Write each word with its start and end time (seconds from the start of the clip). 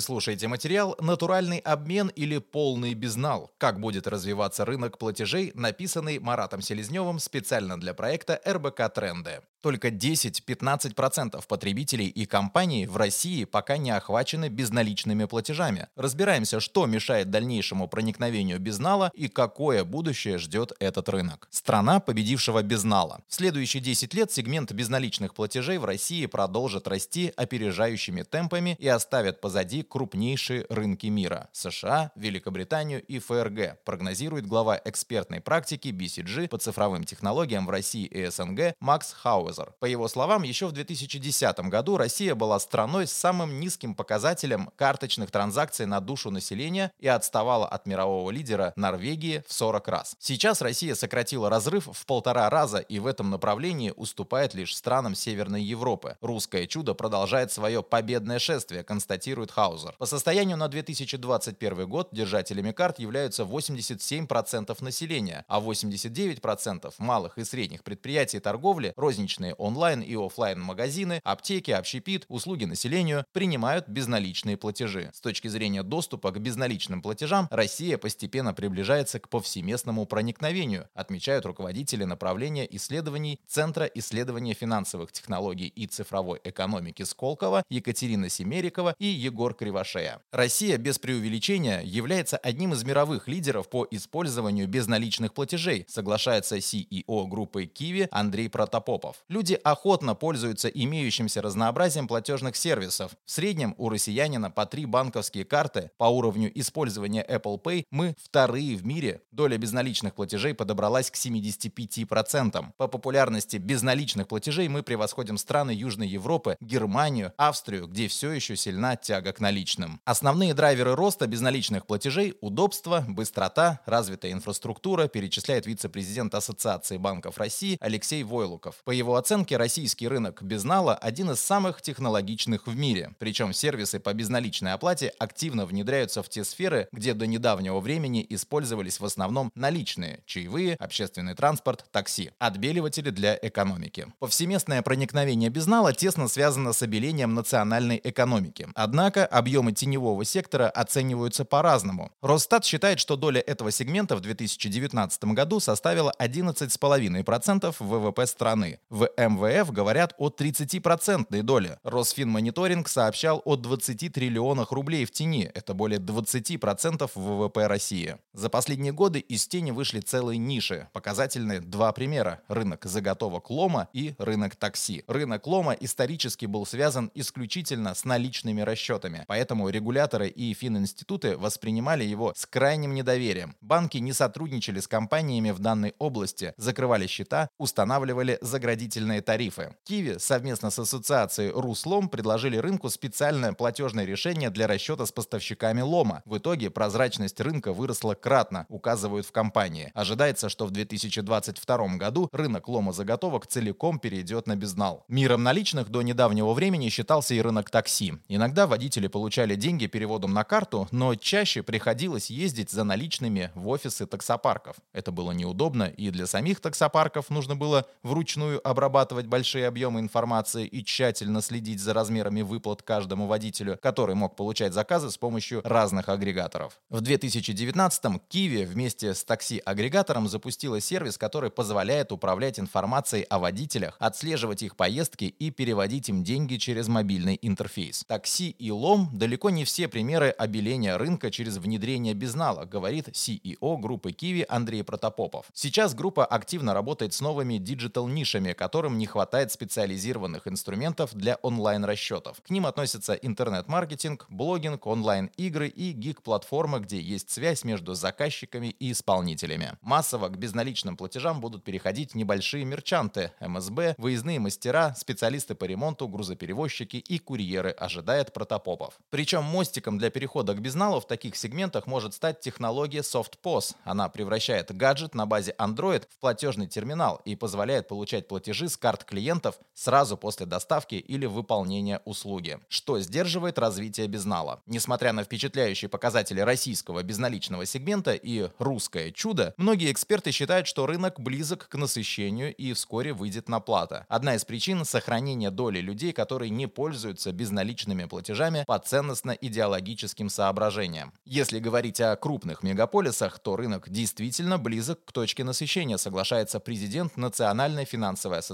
Вы 0.00 0.04
слушаете 0.04 0.48
материал 0.48 0.96
«Натуральный 0.98 1.58
обмен 1.58 2.08
или 2.08 2.38
полный 2.38 2.94
безнал. 2.94 3.52
Как 3.58 3.80
будет 3.80 4.06
развиваться 4.06 4.64
рынок 4.64 4.96
платежей», 4.96 5.52
написанный 5.54 6.18
Маратом 6.18 6.62
Селезневым 6.62 7.18
специально 7.18 7.78
для 7.78 7.92
проекта 7.92 8.40
РБК 8.48 8.94
Тренды. 8.94 9.42
Только 9.60 9.88
10-15% 9.88 11.44
потребителей 11.46 12.06
и 12.06 12.24
компаний 12.24 12.86
в 12.86 12.96
России 12.96 13.44
пока 13.44 13.76
не 13.76 13.90
охвачены 13.90 14.48
безналичными 14.48 15.26
платежами. 15.26 15.88
Разбираемся, 15.96 16.60
что 16.60 16.86
мешает 16.86 17.30
дальнейшему 17.30 17.86
проникновению 17.86 18.58
безнала 18.58 19.10
и 19.14 19.28
какое 19.28 19.84
будущее 19.84 20.38
ждет 20.38 20.72
этот 20.80 21.10
рынок. 21.10 21.46
Страна 21.50 22.00
победившего 22.00 22.62
безнала. 22.62 23.20
В 23.28 23.34
следующие 23.34 23.82
10 23.82 24.14
лет 24.14 24.32
сегмент 24.32 24.72
безналичных 24.72 25.34
платежей 25.34 25.76
в 25.76 25.84
России 25.84 26.24
продолжит 26.24 26.88
расти 26.88 27.30
опережающими 27.36 28.22
темпами 28.22 28.76
и 28.78 28.88
оставит 28.88 29.42
позади 29.42 29.82
крупнейшие 29.82 30.64
рынки 30.70 31.08
мира– 31.08 31.48
США, 31.52 32.12
Великобританию 32.14 33.02
и 33.02 33.18
ФРГ, 33.18 33.84
прогнозирует 33.84 34.46
глава 34.46 34.80
экспертной 34.82 35.42
практики 35.42 35.88
BCG 35.88 36.48
по 36.48 36.56
цифровым 36.56 37.04
технологиям 37.04 37.66
в 37.66 37.70
России 37.70 38.06
и 38.06 38.26
СНГ 38.30 38.74
Макс 38.80 39.12
Хауэр 39.12 39.49
Мауэзер. 39.50 39.74
По 39.80 39.84
его 39.86 40.08
словам, 40.08 40.42
еще 40.42 40.66
в 40.66 40.72
2010 40.72 41.60
году 41.60 41.96
Россия 41.96 42.34
была 42.34 42.58
страной 42.58 43.06
с 43.06 43.12
самым 43.12 43.60
низким 43.60 43.94
показателем 43.94 44.70
карточных 44.76 45.30
транзакций 45.30 45.86
на 45.86 46.00
душу 46.00 46.30
населения 46.30 46.92
и 46.98 47.08
отставала 47.08 47.66
от 47.66 47.86
мирового 47.86 48.30
лидера 48.30 48.72
Норвегии 48.76 49.42
в 49.46 49.52
40 49.52 49.88
раз. 49.88 50.16
Сейчас 50.18 50.62
Россия 50.62 50.94
сократила 50.94 51.50
разрыв 51.50 51.88
в 51.92 52.06
полтора 52.06 52.48
раза 52.50 52.78
и 52.78 52.98
в 52.98 53.06
этом 53.06 53.30
направлении 53.30 53.92
уступает 53.94 54.54
лишь 54.54 54.76
странам 54.76 55.14
Северной 55.14 55.62
Европы. 55.62 56.16
Русское 56.20 56.66
чудо 56.66 56.94
продолжает 56.94 57.52
свое 57.52 57.82
победное 57.82 58.38
шествие, 58.38 58.82
констатирует 58.84 59.50
Хаузер. 59.50 59.94
По 59.98 60.06
состоянию 60.06 60.56
на 60.56 60.68
2021 60.68 61.88
год 61.88 62.08
держателями 62.12 62.72
карт 62.72 62.98
являются 62.98 63.42
87% 63.42 64.76
населения, 64.82 65.44
а 65.48 65.60
89% 65.60 66.92
малых 66.98 67.38
и 67.38 67.44
средних 67.44 67.82
предприятий 67.82 68.40
торговли, 68.40 68.92
розничных 68.96 69.39
различные 69.40 69.54
онлайн 69.54 70.02
и 70.02 70.14
офлайн 70.14 70.60
магазины, 70.60 71.20
аптеки, 71.24 71.70
общепит, 71.70 72.26
услуги 72.28 72.66
населению 72.66 73.24
принимают 73.32 73.88
безналичные 73.88 74.56
платежи. 74.56 75.10
С 75.14 75.20
точки 75.20 75.48
зрения 75.48 75.82
доступа 75.82 76.30
к 76.30 76.38
безналичным 76.40 77.02
платежам, 77.02 77.48
Россия 77.50 77.96
постепенно 77.98 78.52
приближается 78.52 79.18
к 79.18 79.28
повсеместному 79.28 80.06
проникновению, 80.06 80.88
отмечают 80.94 81.46
руководители 81.46 82.04
направления 82.04 82.66
исследований 82.76 83.38
Центра 83.46 83.86
исследования 83.86 84.54
финансовых 84.54 85.12
технологий 85.12 85.68
и 85.68 85.86
цифровой 85.86 86.40
экономики 86.44 87.04
Сколково 87.04 87.62
Екатерина 87.70 88.28
Семерикова 88.28 88.94
и 88.98 89.06
Егор 89.06 89.54
Кривошея. 89.54 90.20
Россия 90.32 90.76
без 90.78 90.98
преувеличения 90.98 91.80
является 91.82 92.36
одним 92.36 92.72
из 92.72 92.84
мировых 92.84 93.28
лидеров 93.28 93.68
по 93.68 93.86
использованию 93.90 94.68
безналичных 94.68 95.32
платежей, 95.32 95.84
соглашается 95.88 96.56
CEO 96.56 97.26
группы 97.26 97.64
Киви 97.66 98.08
Андрей 98.10 98.48
Протопопов. 98.48 99.24
Люди 99.30 99.54
охотно 99.62 100.16
пользуются 100.16 100.66
имеющимся 100.66 101.40
разнообразием 101.40 102.08
платежных 102.08 102.56
сервисов. 102.56 103.12
В 103.24 103.30
среднем 103.30 103.76
у 103.78 103.88
россиянина 103.88 104.50
по 104.50 104.66
три 104.66 104.86
банковские 104.86 105.44
карты. 105.44 105.92
По 105.98 106.06
уровню 106.06 106.50
использования 106.58 107.24
Apple 107.24 107.62
Pay 107.62 107.84
мы 107.92 108.16
вторые 108.20 108.74
в 108.74 108.84
мире. 108.84 109.22
Доля 109.30 109.56
безналичных 109.56 110.16
платежей 110.16 110.52
подобралась 110.52 111.12
к 111.12 111.14
75%. 111.14 112.72
По 112.76 112.88
популярности 112.88 113.58
безналичных 113.58 114.26
платежей 114.26 114.66
мы 114.66 114.82
превосходим 114.82 115.38
страны 115.38 115.70
Южной 115.70 116.08
Европы, 116.08 116.56
Германию, 116.60 117.32
Австрию, 117.36 117.86
где 117.86 118.08
все 118.08 118.32
еще 118.32 118.56
сильна 118.56 118.96
тяга 118.96 119.32
к 119.32 119.38
наличным. 119.38 120.00
Основные 120.04 120.54
драйверы 120.54 120.96
роста 120.96 121.28
безналичных 121.28 121.86
платежей– 121.86 122.34
удобство, 122.40 123.04
быстрота, 123.06 123.78
развитая 123.86 124.32
инфраструктура, 124.32 125.06
перечисляет 125.06 125.66
вице-президент 125.66 126.34
Ассоциации 126.34 126.96
банков 126.96 127.38
России 127.38 127.78
Алексей 127.80 128.24
Войлуков. 128.24 128.82
По 128.82 128.90
его 128.90 129.19
оценке, 129.20 129.56
российский 129.56 130.08
рынок 130.08 130.42
безнала 130.42 130.96
один 130.96 131.30
из 131.30 131.40
самых 131.40 131.80
технологичных 131.80 132.66
в 132.66 132.74
мире. 132.74 133.14
Причем 133.18 133.52
сервисы 133.52 134.00
по 134.00 134.12
безналичной 134.12 134.72
оплате 134.72 135.12
активно 135.18 135.66
внедряются 135.66 136.22
в 136.24 136.28
те 136.28 136.42
сферы, 136.42 136.88
где 136.90 137.14
до 137.14 137.28
недавнего 137.28 137.78
времени 137.78 138.26
использовались 138.28 138.98
в 138.98 139.04
основном 139.04 139.52
наличные– 139.54 140.20
чаевые, 140.26 140.74
общественный 140.74 141.34
транспорт, 141.34 141.84
такси, 141.92 142.32
отбеливатели 142.38 143.10
для 143.10 143.38
экономики. 143.40 144.06
Повсеместное 144.18 144.82
проникновение 144.82 145.50
безнала 145.50 145.92
тесно 145.92 146.26
связано 146.26 146.72
с 146.72 146.82
обелением 146.82 147.34
национальной 147.34 148.00
экономики. 148.02 148.68
Однако 148.74 149.26
объемы 149.26 149.72
теневого 149.72 150.24
сектора 150.24 150.70
оцениваются 150.70 151.44
по-разному. 151.44 152.10
Росстат 152.22 152.64
считает, 152.64 152.98
что 152.98 153.16
доля 153.16 153.40
этого 153.40 153.70
сегмента 153.70 154.16
в 154.16 154.20
2019 154.20 155.24
году 155.24 155.60
составила 155.60 156.14
11,5% 156.18 157.74
ВВП 157.78 158.26
страны. 158.26 158.80
В 158.88 159.09
МВФ 159.16 159.70
говорят 159.70 160.14
о 160.18 160.28
30% 160.28 161.42
доле. 161.42 161.78
Росфинмониторинг 161.84 162.88
сообщал 162.88 163.42
о 163.44 163.56
20 163.56 164.12
триллионах 164.12 164.72
рублей 164.72 165.04
в 165.04 165.10
тени. 165.10 165.50
Это 165.54 165.74
более 165.74 166.00
20% 166.00 167.10
ВВП 167.14 167.66
России. 167.66 168.16
За 168.32 168.48
последние 168.48 168.92
годы 168.92 169.20
из 169.20 169.46
тени 169.46 169.70
вышли 169.70 170.00
целые 170.00 170.38
ниши. 170.38 170.88
Показательны 170.92 171.60
два 171.60 171.92
примера. 171.92 172.40
Рынок 172.48 172.84
заготовок 172.86 173.50
лома 173.50 173.88
и 173.92 174.14
рынок 174.18 174.56
такси. 174.56 175.04
Рынок 175.06 175.46
лома 175.46 175.72
исторически 175.72 176.46
был 176.46 176.66
связан 176.66 177.10
исключительно 177.14 177.94
с 177.94 178.04
наличными 178.04 178.62
расчетами. 178.62 179.24
Поэтому 179.28 179.68
регуляторы 179.68 180.28
и 180.28 180.54
фининституты 180.54 181.36
воспринимали 181.36 182.04
его 182.04 182.32
с 182.34 182.46
крайним 182.46 182.94
недоверием. 182.94 183.54
Банки 183.60 183.98
не 183.98 184.12
сотрудничали 184.12 184.80
с 184.80 184.88
компаниями 184.88 185.50
в 185.50 185.58
данной 185.58 185.94
области, 185.98 186.54
закрывали 186.56 187.06
счета, 187.06 187.50
устанавливали 187.58 188.38
заграничные 188.40 188.70
заградительные 189.00 189.22
тарифы. 189.22 189.74
Киви 189.84 190.18
совместно 190.18 190.70
с 190.70 190.78
ассоциацией 190.78 191.52
Руслом 191.52 192.08
предложили 192.08 192.56
рынку 192.56 192.90
специальное 192.90 193.52
платежное 193.52 194.04
решение 194.04 194.50
для 194.50 194.66
расчета 194.66 195.06
с 195.06 195.12
поставщиками 195.12 195.80
лома. 195.80 196.22
В 196.24 196.38
итоге 196.38 196.70
прозрачность 196.70 197.40
рынка 197.40 197.72
выросла 197.72 198.14
кратно, 198.14 198.66
указывают 198.68 199.26
в 199.26 199.32
компании. 199.32 199.90
Ожидается, 199.94 200.48
что 200.48 200.66
в 200.66 200.70
2022 200.70 201.96
году 201.96 202.28
рынок 202.32 202.68
лома 202.68 202.92
заготовок 202.92 203.46
целиком 203.46 203.98
перейдет 203.98 204.46
на 204.46 204.56
безнал. 204.56 205.04
Миром 205.08 205.42
наличных 205.42 205.88
до 205.88 206.02
недавнего 206.02 206.52
времени 206.52 206.88
считался 206.88 207.34
и 207.34 207.40
рынок 207.40 207.70
такси. 207.70 208.14
Иногда 208.28 208.66
водители 208.66 209.08
получали 209.08 209.54
деньги 209.54 209.86
переводом 209.86 210.32
на 210.32 210.44
карту, 210.44 210.88
но 210.90 211.14
чаще 211.14 211.62
приходилось 211.62 212.30
ездить 212.30 212.70
за 212.70 212.84
наличными 212.84 213.50
в 213.54 213.68
офисы 213.68 214.06
таксопарков. 214.06 214.76
Это 214.92 215.12
было 215.12 215.32
неудобно, 215.32 215.84
и 215.84 216.10
для 216.10 216.26
самих 216.26 216.60
таксопарков 216.60 217.30
нужно 217.30 217.56
было 217.56 217.86
вручную 218.02 218.60
обрабатывать 218.90 219.26
большие 219.26 219.68
объемы 219.68 220.00
информации 220.00 220.66
и 220.66 220.84
тщательно 220.84 221.42
следить 221.42 221.78
за 221.78 221.94
размерами 221.94 222.42
выплат 222.42 222.82
каждому 222.82 223.28
водителю, 223.28 223.78
который 223.80 224.16
мог 224.16 224.34
получать 224.34 224.74
заказы 224.74 225.10
с 225.10 225.16
помощью 225.16 225.60
разных 225.62 226.08
агрегаторов. 226.08 226.80
В 226.88 227.00
2019-м 227.00 228.20
QIWI 228.28 228.66
вместе 228.66 229.14
с 229.14 229.22
такси-агрегатором 229.22 230.28
запустила 230.28 230.80
сервис, 230.80 231.18
который 231.18 231.50
позволяет 231.50 232.10
управлять 232.10 232.58
информацией 232.58 233.22
о 233.30 233.38
водителях, 233.38 233.96
отслеживать 234.00 234.64
их 234.64 234.74
поездки 234.74 235.24
и 235.24 235.50
переводить 235.50 236.08
им 236.08 236.24
деньги 236.24 236.56
через 236.56 236.88
мобильный 236.88 237.38
интерфейс. 237.40 238.04
Такси 238.08 238.50
и 238.50 238.72
лом 238.72 239.08
далеко 239.12 239.50
не 239.50 239.64
все 239.64 239.86
примеры 239.86 240.30
обеления 240.30 240.96
рынка 240.96 241.30
через 241.30 241.58
внедрение 241.58 242.14
безнала, 242.14 242.64
говорит 242.64 243.08
CEO 243.10 243.78
группы 243.78 244.10
QIWI 244.10 244.46
Андрей 244.48 244.82
Протопопов. 244.82 245.46
Сейчас 245.54 245.94
группа 245.94 246.26
активно 246.26 246.74
работает 246.74 247.14
с 247.14 247.20
новыми 247.20 247.58
digital-нишами, 247.58 248.50
фирмами, 248.50 248.54
которым 248.70 248.98
не 248.98 249.06
хватает 249.06 249.50
специализированных 249.50 250.46
инструментов 250.46 251.12
для 251.12 251.34
онлайн-расчетов. 251.42 252.40
К 252.40 252.50
ним 252.50 252.66
относятся 252.66 253.14
интернет-маркетинг, 253.14 254.26
блогинг, 254.28 254.86
онлайн-игры 254.86 255.66
и 255.66 255.90
гиг-платформы, 255.90 256.78
где 256.78 257.00
есть 257.00 257.30
связь 257.30 257.64
между 257.64 257.94
заказчиками 257.94 258.68
и 258.68 258.92
исполнителями. 258.92 259.72
Массово 259.82 260.28
к 260.28 260.38
безналичным 260.38 260.96
платежам 260.96 261.40
будут 261.40 261.64
переходить 261.64 262.14
небольшие 262.14 262.64
мерчанты, 262.64 263.32
МСБ, 263.40 263.96
выездные 263.98 264.38
мастера, 264.38 264.94
специалисты 264.96 265.56
по 265.56 265.64
ремонту, 265.64 266.06
грузоперевозчики 266.06 266.98
и 266.98 267.18
курьеры, 267.18 267.70
ожидает 267.70 268.32
Протопопов. 268.32 269.00
Причем 269.10 269.42
мостиком 269.42 269.98
для 269.98 270.10
перехода 270.10 270.54
к 270.54 270.60
безналу 270.60 271.00
в 271.00 271.08
таких 271.08 271.34
сегментах 271.34 271.88
может 271.88 272.14
стать 272.14 272.38
технология 272.38 273.00
SoftPOS. 273.00 273.74
Она 273.82 274.08
превращает 274.08 274.72
гаджет 274.72 275.16
на 275.16 275.26
базе 275.26 275.56
Android 275.58 276.04
в 276.08 276.20
платежный 276.20 276.68
терминал 276.68 277.20
и 277.24 277.34
позволяет 277.34 277.88
получать 277.88 278.28
платежи 278.28 278.59
платежи 278.60 278.68
с 278.68 278.76
карт 278.76 279.04
клиентов 279.04 279.58
сразу 279.74 280.16
после 280.16 280.46
доставки 280.46 280.96
или 280.96 281.26
выполнения 281.26 282.00
услуги, 282.04 282.58
что 282.68 283.00
сдерживает 283.00 283.58
развитие 283.58 284.06
безнала. 284.06 284.60
Несмотря 284.66 285.12
на 285.12 285.24
впечатляющие 285.24 285.88
показатели 285.88 286.40
российского 286.40 287.02
безналичного 287.02 287.64
сегмента 287.64 288.12
и 288.12 288.50
русское 288.58 289.12
чудо, 289.12 289.54
многие 289.56 289.90
эксперты 289.90 290.30
считают, 290.32 290.66
что 290.66 290.86
рынок 290.86 291.20
близок 291.20 291.68
к 291.68 291.74
насыщению 291.76 292.54
и 292.54 292.72
вскоре 292.74 293.12
выйдет 293.12 293.48
на 293.48 293.60
плата. 293.60 294.04
Одна 294.08 294.34
из 294.34 294.44
причин– 294.44 294.84
сохранение 294.84 295.50
доли 295.50 295.80
людей, 295.80 296.12
которые 296.12 296.50
не 296.50 296.66
пользуются 296.66 297.32
безналичными 297.32 298.04
платежами 298.04 298.64
по 298.66 298.78
ценностно-идеологическим 298.78 300.28
соображениям. 300.28 301.12
Если 301.24 301.60
говорить 301.60 302.00
о 302.00 302.16
крупных 302.16 302.62
мегаполисах, 302.62 303.38
то 303.38 303.56
рынок 303.56 303.88
действительно 303.88 304.58
близок 304.58 305.04
к 305.04 305.12
точке 305.12 305.44
насыщения, 305.44 305.96
соглашается 305.96 306.60
президент 306.60 307.16
Национальной 307.16 307.84
финансовой 307.84 308.38
ассоциации 308.38 308.49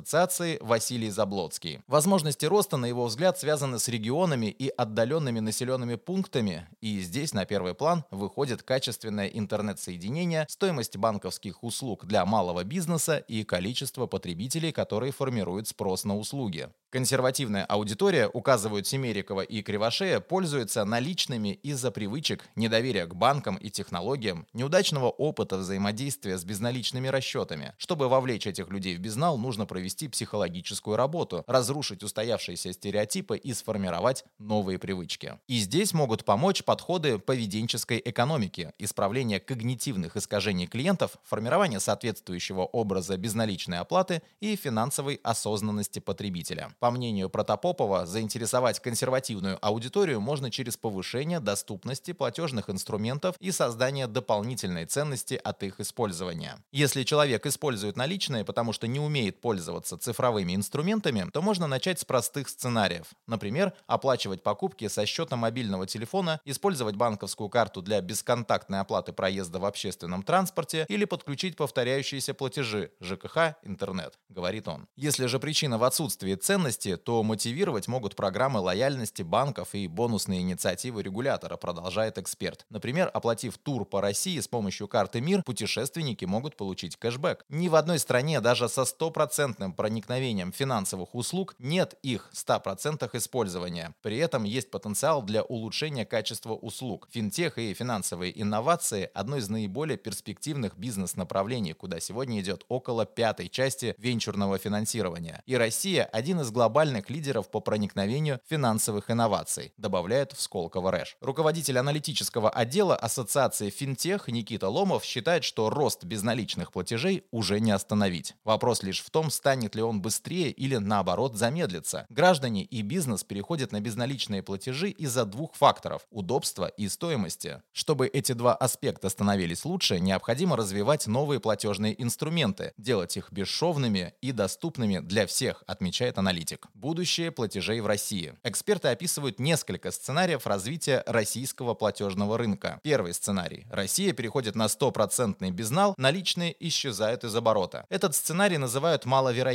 Василий 0.60 1.10
Заблоцкий. 1.10 1.80
Возможности 1.86 2.44
роста, 2.44 2.76
на 2.76 2.86
его 2.86 3.06
взгляд, 3.06 3.38
связаны 3.38 3.78
с 3.78 3.88
регионами 3.88 4.46
и 4.46 4.68
отдаленными 4.68 5.40
населенными 5.40 5.94
пунктами, 5.94 6.68
и 6.80 7.00
здесь 7.00 7.32
на 7.32 7.46
первый 7.46 7.74
план 7.74 8.04
выходит 8.10 8.62
качественное 8.62 9.28
интернет-соединение, 9.28 10.46
стоимость 10.48 10.96
банковских 10.96 11.64
услуг 11.64 12.04
для 12.04 12.24
малого 12.26 12.62
бизнеса 12.62 13.16
и 13.16 13.44
количество 13.44 14.06
потребителей, 14.06 14.72
которые 14.72 15.12
формируют 15.12 15.68
спрос 15.68 16.04
на 16.04 16.16
услуги. 16.16 16.68
Консервативная 16.90 17.64
аудитория, 17.64 18.28
указывают 18.28 18.86
Семерикова 18.86 19.40
и 19.40 19.62
Кривошея, 19.62 20.20
пользуется 20.20 20.84
наличными 20.84 21.54
из-за 21.62 21.90
привычек, 21.90 22.48
недоверия 22.54 23.06
к 23.06 23.14
банкам 23.14 23.56
и 23.56 23.70
технологиям, 23.70 24.46
неудачного 24.52 25.10
опыта 25.10 25.58
взаимодействия 25.58 26.38
с 26.38 26.44
безналичными 26.44 27.08
расчетами. 27.08 27.74
Чтобы 27.78 28.08
вовлечь 28.08 28.46
этих 28.46 28.68
людей 28.68 28.96
в 28.96 29.00
безнал, 29.00 29.36
нужно 29.36 29.66
провести 29.66 29.85
психологическую 30.08 30.96
работу, 30.96 31.44
разрушить 31.46 32.02
устоявшиеся 32.02 32.72
стереотипы 32.72 33.36
и 33.36 33.52
сформировать 33.54 34.24
новые 34.38 34.78
привычки. 34.78 35.38
И 35.46 35.58
здесь 35.58 35.92
могут 35.92 36.24
помочь 36.24 36.64
подходы 36.64 37.18
поведенческой 37.18 38.02
экономики, 38.04 38.72
исправление 38.78 39.40
когнитивных 39.40 40.16
искажений 40.16 40.66
клиентов, 40.66 41.16
формирование 41.22 41.80
соответствующего 41.80 42.62
образа 42.62 43.16
безналичной 43.16 43.78
оплаты 43.78 44.22
и 44.40 44.56
финансовой 44.56 45.20
осознанности 45.22 45.98
потребителя. 45.98 46.74
По 46.80 46.90
мнению 46.90 47.30
Протопопова, 47.30 48.06
заинтересовать 48.06 48.80
консервативную 48.80 49.58
аудиторию 49.60 50.20
можно 50.20 50.50
через 50.50 50.76
повышение 50.76 51.40
доступности 51.40 52.12
платежных 52.12 52.70
инструментов 52.70 53.36
и 53.40 53.50
создание 53.50 54.06
дополнительной 54.06 54.86
ценности 54.86 55.40
от 55.42 55.62
их 55.62 55.80
использования. 55.80 56.58
Если 56.72 57.04
человек 57.04 57.46
использует 57.46 57.96
наличные, 57.96 58.44
потому 58.44 58.72
что 58.72 58.86
не 58.86 58.98
умеет 58.98 59.40
пользоваться 59.40 59.75
цифровыми 59.80 60.54
инструментами, 60.54 61.28
то 61.32 61.42
можно 61.42 61.66
начать 61.66 62.00
с 62.00 62.04
простых 62.04 62.48
сценариев. 62.48 63.06
Например, 63.26 63.72
оплачивать 63.86 64.42
покупки 64.42 64.88
со 64.88 65.06
счета 65.06 65.36
мобильного 65.36 65.86
телефона, 65.86 66.40
использовать 66.44 66.96
банковскую 66.96 67.48
карту 67.48 67.82
для 67.82 68.00
бесконтактной 68.00 68.80
оплаты 68.80 69.12
проезда 69.12 69.58
в 69.58 69.64
общественном 69.64 70.22
транспорте 70.22 70.86
или 70.88 71.04
подключить 71.04 71.56
повторяющиеся 71.56 72.34
платежи 72.34 72.90
ЖКХ, 73.00 73.56
интернет, 73.62 74.18
говорит 74.28 74.68
он. 74.68 74.86
Если 74.96 75.26
же 75.26 75.38
причина 75.38 75.78
в 75.78 75.84
отсутствии 75.84 76.34
ценности, 76.34 76.96
то 76.96 77.22
мотивировать 77.22 77.88
могут 77.88 78.16
программы 78.16 78.60
лояльности 78.60 79.22
банков 79.22 79.74
и 79.74 79.88
бонусные 79.88 80.40
инициативы 80.40 81.02
регулятора, 81.02 81.56
продолжает 81.56 82.18
эксперт. 82.18 82.66
Например, 82.70 83.10
оплатив 83.12 83.58
тур 83.58 83.84
по 83.84 84.00
России 84.00 84.38
с 84.40 84.48
помощью 84.48 84.88
карты 84.88 85.20
МИР, 85.20 85.42
путешественники 85.42 86.24
могут 86.24 86.56
получить 86.56 86.96
кэшбэк. 86.96 87.44
Ни 87.48 87.68
в 87.68 87.74
одной 87.74 87.98
стране 87.98 88.40
даже 88.40 88.68
со 88.68 88.84
стопроцентным 88.84 89.65
проникновением 89.72 90.52
финансовых 90.52 91.14
услуг 91.14 91.54
нет 91.58 91.94
их 92.02 92.30
100% 92.32 93.08
использования. 93.16 93.94
При 94.02 94.18
этом 94.18 94.44
есть 94.44 94.70
потенциал 94.70 95.22
для 95.22 95.42
улучшения 95.42 96.04
качества 96.04 96.54
услуг. 96.54 97.08
Финтех 97.10 97.58
и 97.58 97.74
финансовые 97.74 98.40
инновации– 98.40 99.10
одно 99.14 99.36
из 99.36 99.48
наиболее 99.48 99.98
перспективных 99.98 100.76
бизнес-направлений, 100.76 101.72
куда 101.72 102.00
сегодня 102.00 102.40
идет 102.40 102.64
около 102.68 103.06
пятой 103.06 103.48
части 103.48 103.94
венчурного 103.98 104.58
финансирования. 104.58 105.42
И 105.46 105.56
Россия– 105.56 106.04
один 106.12 106.40
из 106.40 106.50
глобальных 106.50 107.10
лидеров 107.10 107.50
по 107.50 107.60
проникновению 107.60 108.40
финансовых 108.48 109.10
инноваций, 109.10 109.72
добавляет 109.76 110.32
в 110.32 110.40
Сколково 110.40 110.90
Рэш. 110.90 111.16
Руководитель 111.20 111.78
аналитического 111.78 112.50
отдела 112.50 112.96
Ассоциации 112.96 113.70
Финтех 113.70 114.28
Никита 114.28 114.68
Ломов 114.68 115.04
считает, 115.04 115.44
что 115.44 115.70
рост 115.70 116.04
безналичных 116.04 116.72
платежей 116.72 117.24
уже 117.30 117.60
не 117.60 117.70
остановить. 117.70 118.34
Вопрос 118.44 118.82
лишь 118.82 119.00
в 119.00 119.10
том, 119.10 119.30
станет 119.30 119.55
ли 119.56 119.82
он 119.82 120.00
быстрее 120.00 120.50
или 120.50 120.76
наоборот 120.76 121.36
замедлится. 121.36 122.06
Граждане 122.08 122.64
и 122.64 122.82
бизнес 122.82 123.24
переходят 123.24 123.72
на 123.72 123.80
безналичные 123.80 124.42
платежи 124.42 124.90
из-за 124.90 125.24
двух 125.24 125.54
факторов– 125.54 126.06
удобства 126.10 126.66
и 126.66 126.88
стоимости. 126.88 127.62
Чтобы 127.72 128.06
эти 128.06 128.32
два 128.32 128.54
аспекта 128.54 129.08
становились 129.08 129.64
лучше, 129.64 129.98
необходимо 130.00 130.56
развивать 130.56 131.06
новые 131.06 131.40
платежные 131.40 132.00
инструменты, 132.02 132.72
делать 132.76 133.16
их 133.16 133.32
бесшовными 133.32 134.14
и 134.20 134.32
доступными 134.32 134.98
для 134.98 135.26
всех, 135.26 135.64
отмечает 135.66 136.18
аналитик. 136.18 136.66
Будущее 136.74 137.30
платежей 137.30 137.80
в 137.80 137.86
России. 137.86 138.34
Эксперты 138.44 138.88
описывают 138.88 139.40
несколько 139.40 139.90
сценариев 139.90 140.46
развития 140.46 141.02
российского 141.06 141.74
платежного 141.74 142.38
рынка. 142.38 142.80
Первый 142.82 143.14
сценарий. 143.14 143.66
Россия 143.70 144.12
переходит 144.12 144.54
на 144.54 144.68
стопроцентный 144.68 145.50
безнал, 145.50 145.94
наличные 145.96 146.54
исчезают 146.60 147.24
из 147.24 147.34
оборота. 147.34 147.86
Этот 147.88 148.14
сценарий 148.14 148.58
называют 148.58 149.04
маловероятным, 149.04 149.45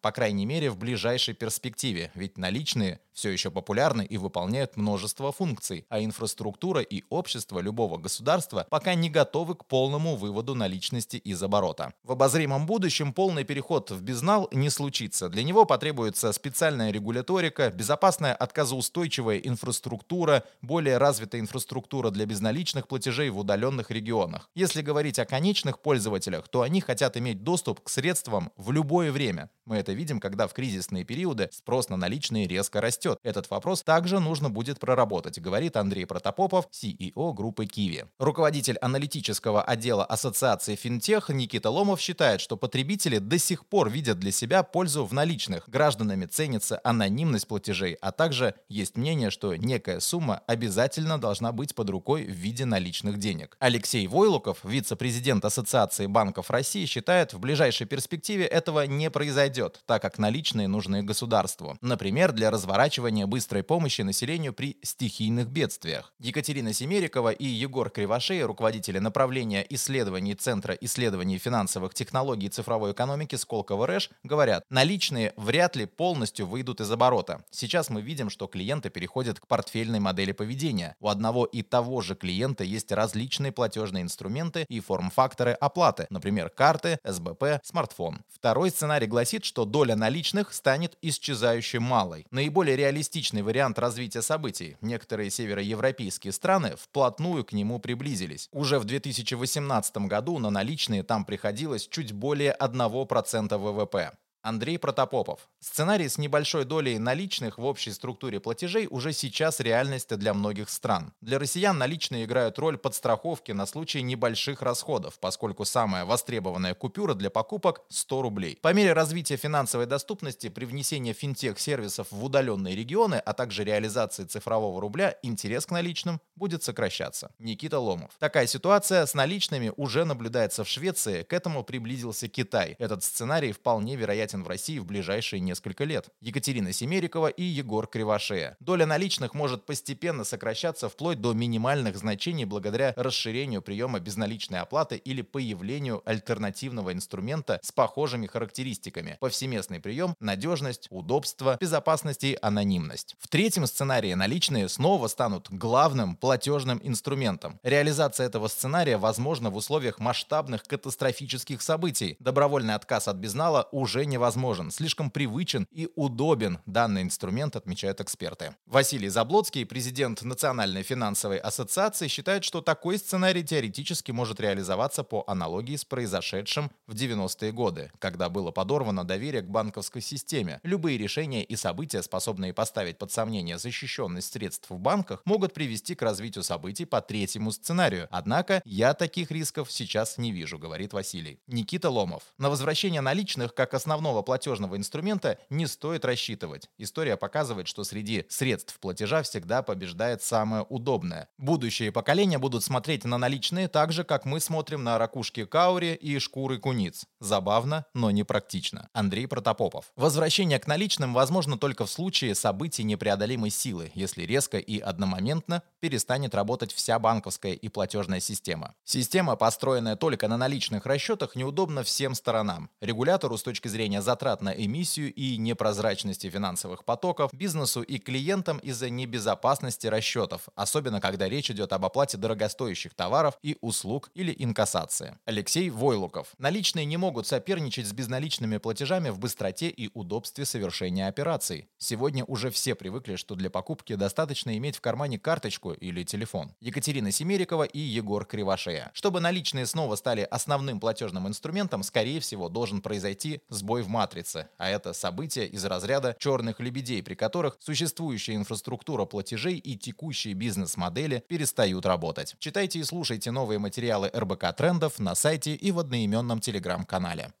по 0.00 0.12
крайней 0.12 0.46
мере 0.46 0.70
в 0.70 0.78
ближайшей 0.78 1.34
перспективе, 1.34 2.10
ведь 2.14 2.38
наличные 2.38 3.00
все 3.18 3.30
еще 3.30 3.50
популярны 3.50 4.04
и 4.04 4.16
выполняют 4.16 4.76
множество 4.76 5.32
функций, 5.32 5.84
а 5.88 6.00
инфраструктура 6.00 6.82
и 6.82 7.02
общество 7.10 7.58
любого 7.58 7.98
государства 7.98 8.64
пока 8.70 8.94
не 8.94 9.10
готовы 9.10 9.56
к 9.56 9.64
полному 9.64 10.14
выводу 10.14 10.54
наличности 10.54 11.16
из 11.16 11.42
оборота. 11.42 11.92
В 12.04 12.12
обозримом 12.12 12.66
будущем 12.66 13.12
полный 13.12 13.42
переход 13.42 13.90
в 13.90 14.02
безнал 14.02 14.48
не 14.52 14.70
случится. 14.70 15.28
Для 15.28 15.42
него 15.42 15.64
потребуется 15.64 16.32
специальная 16.32 16.92
регуляторика, 16.92 17.70
безопасная 17.70 18.34
отказоустойчивая 18.34 19.38
инфраструктура, 19.38 20.44
более 20.62 20.98
развитая 20.98 21.40
инфраструктура 21.40 22.10
для 22.10 22.24
безналичных 22.24 22.86
платежей 22.86 23.30
в 23.30 23.38
удаленных 23.38 23.90
регионах. 23.90 24.48
Если 24.54 24.80
говорить 24.80 25.18
о 25.18 25.26
конечных 25.26 25.80
пользователях, 25.80 26.46
то 26.48 26.62
они 26.62 26.80
хотят 26.80 27.16
иметь 27.16 27.42
доступ 27.42 27.80
к 27.80 27.88
средствам 27.88 28.52
в 28.56 28.70
любое 28.70 29.10
время. 29.10 29.27
Мы 29.68 29.76
это 29.76 29.92
видим, 29.92 30.18
когда 30.18 30.48
в 30.48 30.54
кризисные 30.54 31.04
периоды 31.04 31.50
спрос 31.52 31.90
на 31.90 31.96
наличные 31.98 32.48
резко 32.48 32.80
растет. 32.80 33.18
Этот 33.22 33.50
вопрос 33.50 33.82
также 33.82 34.18
нужно 34.18 34.48
будет 34.48 34.80
проработать, 34.80 35.38
говорит 35.38 35.76
Андрей 35.76 36.06
Протопопов, 36.06 36.68
CEO 36.72 37.34
группы 37.34 37.66
Киви. 37.66 38.06
Руководитель 38.18 38.78
аналитического 38.78 39.62
отдела 39.62 40.06
Ассоциации 40.06 40.74
Финтех 40.74 41.28
Никита 41.28 41.68
Ломов 41.68 42.00
считает, 42.00 42.40
что 42.40 42.56
потребители 42.56 43.18
до 43.18 43.38
сих 43.38 43.66
пор 43.66 43.90
видят 43.90 44.18
для 44.18 44.32
себя 44.32 44.62
пользу 44.62 45.04
в 45.04 45.12
наличных. 45.12 45.68
Гражданами 45.68 46.24
ценится 46.24 46.80
анонимность 46.82 47.46
платежей, 47.46 47.94
а 48.00 48.10
также 48.10 48.54
есть 48.70 48.96
мнение, 48.96 49.30
что 49.30 49.54
некая 49.54 50.00
сумма 50.00 50.42
обязательно 50.46 51.20
должна 51.20 51.52
быть 51.52 51.74
под 51.74 51.90
рукой 51.90 52.24
в 52.24 52.30
виде 52.30 52.64
наличных 52.64 53.18
денег. 53.18 53.56
Алексей 53.58 54.06
Войлуков, 54.06 54.64
вице-президент 54.64 55.44
Ассоциации 55.44 56.06
банков 56.06 56.50
России, 56.50 56.86
считает, 56.86 57.34
в 57.34 57.38
ближайшей 57.38 57.86
перспективе 57.86 58.46
этого 58.46 58.86
не 58.86 59.10
произойдет, 59.18 59.80
так 59.84 60.00
как 60.00 60.16
наличные 60.18 60.68
нужны 60.68 61.02
государству. 61.02 61.76
Например, 61.80 62.30
для 62.30 62.52
разворачивания 62.52 63.26
быстрой 63.26 63.64
помощи 63.64 64.02
населению 64.02 64.52
при 64.52 64.78
стихийных 64.84 65.48
бедствиях. 65.48 66.12
Екатерина 66.20 66.72
Семерикова 66.72 67.32
и 67.32 67.44
Егор 67.44 67.90
Кривошей, 67.90 68.44
руководители 68.44 69.00
направления 69.00 69.66
исследований 69.70 70.36
Центра 70.36 70.72
исследований 70.74 71.38
финансовых 71.38 71.94
технологий 71.94 72.46
и 72.46 72.48
цифровой 72.48 72.92
экономики 72.92 73.34
Сколково 73.34 73.88
РЭШ, 73.88 74.10
говорят, 74.22 74.62
наличные 74.70 75.32
вряд 75.36 75.74
ли 75.74 75.86
полностью 75.86 76.46
выйдут 76.46 76.80
из 76.80 76.88
оборота. 76.92 77.42
Сейчас 77.50 77.90
мы 77.90 78.02
видим, 78.02 78.30
что 78.30 78.46
клиенты 78.46 78.88
переходят 78.88 79.40
к 79.40 79.48
портфельной 79.48 79.98
модели 79.98 80.30
поведения. 80.30 80.94
У 81.00 81.08
одного 81.08 81.44
и 81.44 81.62
того 81.62 82.02
же 82.02 82.14
клиента 82.14 82.62
есть 82.62 82.92
различные 82.92 83.50
платежные 83.50 84.04
инструменты 84.04 84.64
и 84.68 84.78
форм-факторы 84.78 85.54
оплаты, 85.54 86.06
например, 86.08 86.50
карты, 86.50 87.00
СБП, 87.02 87.60
смартфон. 87.64 88.20
Второй 88.32 88.70
сценарий 88.70 89.07
гласит, 89.08 89.44
что 89.44 89.64
доля 89.64 89.96
наличных 89.96 90.52
станет 90.54 90.96
исчезающей 91.02 91.80
малой. 91.80 92.26
Наиболее 92.30 92.76
реалистичный 92.76 93.42
вариант 93.42 93.78
развития 93.78 94.22
событий. 94.22 94.76
Некоторые 94.80 95.30
североевропейские 95.30 96.32
страны 96.32 96.76
вплотную 96.78 97.44
к 97.44 97.52
нему 97.52 97.80
приблизились. 97.80 98.48
Уже 98.52 98.78
в 98.78 98.84
2018 98.84 99.96
году 100.06 100.38
на 100.38 100.50
наличные 100.50 101.02
там 101.02 101.24
приходилось 101.24 101.88
чуть 101.88 102.12
более 102.12 102.54
1% 102.60 103.58
ВВП. 103.58 104.12
Андрей 104.42 104.78
Протопопов. 104.78 105.48
Сценарий 105.60 106.08
с 106.08 106.16
небольшой 106.16 106.64
долей 106.64 106.98
наличных 106.98 107.58
в 107.58 107.64
общей 107.64 107.90
структуре 107.90 108.40
платежей 108.40 108.86
уже 108.88 109.12
сейчас 109.12 109.60
реальность 109.60 110.16
для 110.16 110.32
многих 110.32 110.70
стран. 110.70 111.12
Для 111.20 111.38
россиян 111.38 111.76
наличные 111.76 112.24
играют 112.24 112.58
роль 112.58 112.78
подстраховки 112.78 113.52
на 113.52 113.66
случай 113.66 114.00
небольших 114.02 114.62
расходов, 114.62 115.18
поскольку 115.18 115.64
самая 115.64 116.04
востребованная 116.04 116.74
купюра 116.74 117.14
для 117.14 117.30
покупок– 117.30 117.82
100 117.88 118.22
рублей. 118.22 118.58
По 118.62 118.72
мере 118.72 118.92
развития 118.92 119.36
финансовой 119.36 119.86
доступности 119.86 120.48
при 120.48 120.64
внесении 120.64 121.12
финтех-сервисов 121.12 122.06
в 122.10 122.24
удаленные 122.24 122.76
регионы, 122.76 123.16
а 123.16 123.32
также 123.32 123.64
реализации 123.64 124.24
цифрового 124.24 124.80
рубля, 124.80 125.16
интерес 125.22 125.66
к 125.66 125.72
наличным 125.72 126.20
будет 126.36 126.62
сокращаться. 126.62 127.32
Никита 127.38 127.78
Ломов. 127.78 128.12
Такая 128.18 128.46
ситуация 128.46 129.04
с 129.04 129.14
наличными 129.14 129.72
уже 129.76 130.04
наблюдается 130.04 130.64
в 130.64 130.68
Швеции, 130.68 131.24
к 131.24 131.32
этому 131.32 131.64
приблизился 131.64 132.28
Китай. 132.28 132.76
Этот 132.78 133.02
сценарий 133.02 133.52
вполне 133.52 133.96
вероятен 133.96 134.27
в 134.34 134.48
России 134.48 134.78
в 134.78 134.86
ближайшие 134.86 135.40
несколько 135.40 135.84
лет. 135.84 136.08
Екатерина 136.20 136.72
Семерикова 136.72 137.28
и 137.28 137.42
Егор 137.42 137.86
Кривошея. 137.86 138.56
Доля 138.60 138.86
наличных 138.86 139.34
может 139.34 139.66
постепенно 139.66 140.24
сокращаться 140.24 140.88
вплоть 140.88 141.20
до 141.20 141.32
минимальных 141.32 141.96
значений 141.96 142.44
благодаря 142.44 142.92
расширению 142.96 143.62
приема 143.62 144.00
безналичной 144.00 144.60
оплаты 144.60 144.96
или 144.96 145.22
появлению 145.22 146.02
альтернативного 146.04 146.92
инструмента 146.92 147.60
с 147.62 147.72
похожими 147.72 148.26
характеристиками. 148.26 149.16
Повсеместный 149.20 149.80
прием, 149.80 150.14
надежность, 150.20 150.86
удобство, 150.90 151.56
безопасность 151.60 152.24
и 152.24 152.38
анонимность. 152.42 153.16
В 153.18 153.28
третьем 153.28 153.66
сценарии 153.66 154.14
наличные 154.14 154.68
снова 154.68 155.08
станут 155.08 155.48
главным 155.50 156.16
платежным 156.16 156.80
инструментом. 156.82 157.58
Реализация 157.62 158.26
этого 158.26 158.48
сценария 158.48 158.98
возможна 158.98 159.50
в 159.50 159.56
условиях 159.56 159.98
масштабных 159.98 160.64
катастрофических 160.64 161.62
событий. 161.62 162.16
Добровольный 162.18 162.74
отказ 162.74 163.08
от 163.08 163.16
безнала 163.16 163.68
уже 163.72 164.04
невозможен, 164.18 164.72
слишком 164.72 165.10
привычен 165.10 165.66
и 165.70 165.88
удобен 165.94 166.58
данный 166.66 167.02
инструмент, 167.02 167.54
отмечают 167.54 168.00
эксперты. 168.00 168.56
Василий 168.66 169.08
Заблоцкий, 169.08 169.64
президент 169.64 170.22
Национальной 170.22 170.82
финансовой 170.82 171.38
ассоциации, 171.38 172.08
считает, 172.08 172.42
что 172.42 172.60
такой 172.60 172.98
сценарий 172.98 173.44
теоретически 173.44 174.10
может 174.10 174.40
реализоваться 174.40 175.04
по 175.04 175.22
аналогии 175.28 175.76
с 175.76 175.84
произошедшим 175.84 176.70
в 176.88 176.94
90-е 176.94 177.52
годы, 177.52 177.92
когда 178.00 178.28
было 178.28 178.50
подорвано 178.50 179.04
доверие 179.04 179.42
к 179.42 179.48
банковской 179.48 180.02
системе. 180.02 180.58
Любые 180.64 180.98
решения 180.98 181.44
и 181.44 181.54
события, 181.54 182.02
способные 182.02 182.52
поставить 182.52 182.98
под 182.98 183.12
сомнение 183.12 183.58
защищенность 183.58 184.32
средств 184.32 184.68
в 184.68 184.78
банках, 184.78 185.22
могут 185.24 185.54
привести 185.54 185.94
к 185.94 186.02
развитию 186.02 186.42
событий 186.42 186.86
по 186.86 187.00
третьему 187.00 187.52
сценарию. 187.52 188.08
Однако 188.10 188.62
я 188.64 188.94
таких 188.94 189.30
рисков 189.30 189.70
сейчас 189.70 190.18
не 190.18 190.32
вижу, 190.32 190.58
говорит 190.58 190.92
Василий. 190.92 191.38
Никита 191.46 191.88
Ломов. 191.88 192.22
На 192.36 192.50
возвращение 192.50 193.00
наличных 193.00 193.54
как 193.54 193.74
основного 193.74 194.07
платежного 194.22 194.76
инструмента 194.76 195.38
не 195.50 195.66
стоит 195.66 196.04
рассчитывать. 196.04 196.68
История 196.78 197.16
показывает, 197.16 197.68
что 197.68 197.84
среди 197.84 198.26
средств 198.28 198.78
платежа 198.80 199.22
всегда 199.22 199.62
побеждает 199.62 200.22
самое 200.22 200.64
удобное. 200.68 201.28
Будущие 201.38 201.92
поколения 201.92 202.38
будут 202.38 202.64
смотреть 202.64 203.04
на 203.04 203.18
наличные 203.18 203.68
так 203.68 203.92
же, 203.92 204.04
как 204.04 204.24
мы 204.24 204.40
смотрим 204.40 204.84
на 204.84 204.98
ракушки 204.98 205.44
каури 205.44 205.94
и 205.94 206.18
шкуры 206.18 206.58
куниц. 206.58 207.06
Забавно, 207.20 207.84
но 207.94 208.10
не 208.10 208.24
практично. 208.24 208.88
Андрей 208.92 209.26
Протопопов. 209.26 209.92
Возвращение 209.96 210.58
к 210.58 210.66
наличным 210.66 211.14
возможно 211.14 211.58
только 211.58 211.86
в 211.86 211.90
случае 211.90 212.34
событий 212.34 212.84
непреодолимой 212.84 213.50
силы, 213.50 213.90
если 213.94 214.22
резко 214.22 214.58
и 214.58 214.78
одномоментно 214.78 215.62
перестанет 215.80 216.34
работать 216.34 216.72
вся 216.72 216.98
банковская 216.98 217.52
и 217.52 217.68
платежная 217.68 218.20
система. 218.20 218.74
Система, 218.84 219.36
построенная 219.36 219.96
только 219.96 220.28
на 220.28 220.36
наличных 220.36 220.86
расчетах, 220.86 221.36
неудобна 221.36 221.82
всем 221.82 222.14
сторонам. 222.14 222.70
Регулятору 222.80 223.36
с 223.36 223.42
точки 223.42 223.68
зрения 223.68 223.97
затрат 224.02 224.42
на 224.42 224.50
эмиссию 224.50 225.12
и 225.12 225.36
непрозрачности 225.36 226.30
финансовых 226.30 226.84
потоков, 226.84 227.32
бизнесу 227.32 227.82
и 227.82 227.98
клиентам 227.98 228.58
из-за 228.58 228.90
небезопасности 228.90 229.86
расчетов, 229.86 230.48
особенно 230.54 231.00
когда 231.00 231.28
речь 231.28 231.50
идет 231.50 231.72
об 231.72 231.84
оплате 231.84 232.16
дорогостоящих 232.16 232.94
товаров 232.94 233.38
и 233.42 233.56
услуг 233.60 234.10
или 234.14 234.34
инкассации. 234.36 235.18
Алексей 235.24 235.70
Войлуков. 235.70 236.28
Наличные 236.38 236.84
не 236.84 236.96
могут 236.96 237.26
соперничать 237.26 237.86
с 237.86 237.92
безналичными 237.92 238.58
платежами 238.58 239.10
в 239.10 239.18
быстроте 239.18 239.68
и 239.68 239.90
удобстве 239.94 240.44
совершения 240.44 241.08
операций. 241.08 241.68
Сегодня 241.78 242.24
уже 242.24 242.50
все 242.50 242.74
привыкли, 242.74 243.16
что 243.16 243.34
для 243.34 243.50
покупки 243.50 243.94
достаточно 243.94 244.56
иметь 244.56 244.76
в 244.76 244.80
кармане 244.80 245.18
карточку 245.18 245.72
или 245.72 246.04
телефон. 246.04 246.54
Екатерина 246.60 247.10
Семерикова 247.10 247.64
и 247.64 247.78
Егор 247.78 248.24
Кривошея. 248.24 248.90
Чтобы 248.94 249.20
наличные 249.20 249.66
снова 249.66 249.96
стали 249.96 250.22
основным 250.22 250.80
платежным 250.80 251.28
инструментом, 251.28 251.82
скорее 251.82 252.20
всего, 252.20 252.48
должен 252.48 252.80
произойти 252.80 253.40
сбой 253.48 253.82
в 253.82 253.87
матрице, 253.88 254.48
а 254.58 254.68
это 254.68 254.92
событие 254.92 255.46
из 255.46 255.64
разряда 255.64 256.16
черных 256.18 256.60
лебедей, 256.60 257.02
при 257.02 257.14
которых 257.14 257.56
существующая 257.60 258.36
инфраструктура 258.36 259.04
платежей 259.04 259.56
и 259.56 259.76
текущие 259.76 260.34
бизнес-модели 260.34 261.24
перестают 261.26 261.86
работать. 261.86 262.36
Читайте 262.38 262.78
и 262.78 262.84
слушайте 262.84 263.30
новые 263.30 263.58
материалы 263.58 264.10
РБК 264.14 264.54
Трендов 264.56 264.98
на 264.98 265.14
сайте 265.14 265.54
и 265.54 265.72
в 265.72 265.78
одноименном 265.78 266.40
телеграм-канале. 266.40 267.32